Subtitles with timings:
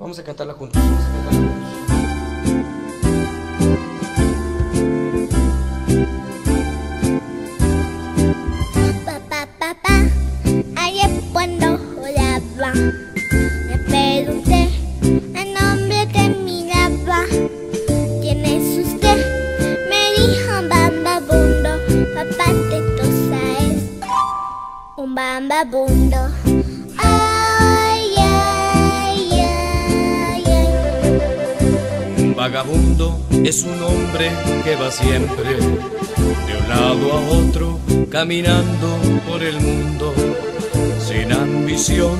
[0.00, 0.82] Vamos a cantarla juntos.
[0.82, 1.60] Vamos a cantarla juntos.
[9.04, 10.00] Papá, papá,
[32.40, 34.30] vagabundo es un hombre
[34.64, 37.78] que va siempre de un lado a otro,
[38.10, 38.98] caminando
[39.28, 40.14] por el mundo,
[41.06, 42.16] sin ambición,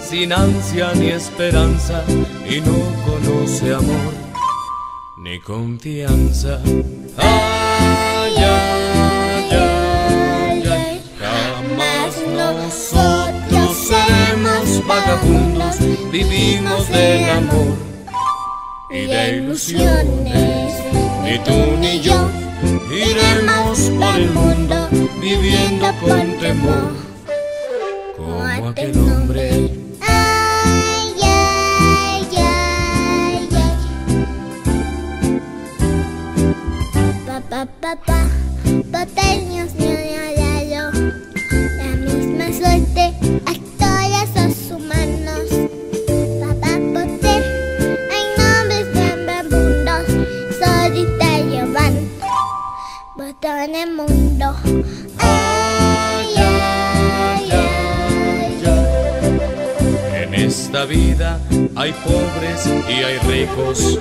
[0.00, 2.04] sin ansia ni esperanza,
[2.48, 4.14] y no conoce amor
[5.16, 6.60] ni confianza.
[7.16, 9.50] Ay, ay,
[10.70, 15.76] ay, jamás nosotros seremos vagabundos,
[16.12, 17.93] vivimos del amor
[18.94, 20.74] y de ilusiones.
[21.24, 22.30] Ni tú ni yo
[22.90, 24.88] iremos por el mundo
[25.20, 26.92] viviendo con temor,
[28.16, 29.70] como aquel hombre.
[30.00, 33.80] Ay, ay, ay, ay.
[37.26, 38.28] Papá, papá,
[38.92, 40.43] papellos me ha
[53.44, 54.56] botón el mundo.
[60.14, 61.38] En esta vida
[61.76, 63.98] hay pobres y hay ricos,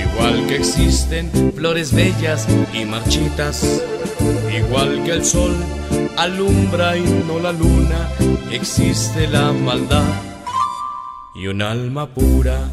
[0.00, 3.82] igual que existen flores bellas y marchitas,
[4.56, 5.56] igual que el sol
[6.16, 8.08] alumbra y no la luna,
[8.52, 10.04] existe la maldad
[11.34, 12.70] y un alma pura.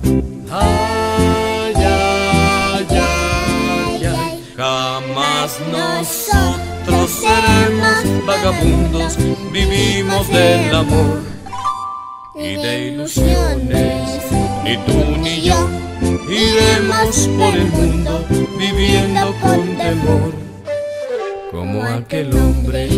[5.71, 9.17] Nosotros seremos vagabundos,
[9.51, 11.21] vivimos del amor
[12.35, 14.21] y de ilusiones.
[14.63, 15.67] Ni tú ni yo
[16.29, 18.25] iremos por el mundo
[18.57, 20.33] viviendo con temor,
[21.51, 22.89] como aquel hombre.